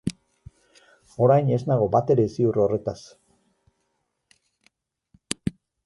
Orain 1.25 1.51
ez 1.59 1.59
nago 1.73 1.91
batere 1.97 2.25
ziur 2.37 2.59
horretaz. 2.65 2.97